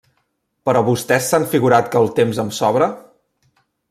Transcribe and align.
¿Però 0.69 0.79
vostès 0.87 1.27
s'han 1.33 1.45
figurat 1.53 1.91
que 1.91 2.01
el 2.05 2.09
temps 2.21 2.39
em 2.45 2.51
sobra? 2.61 2.89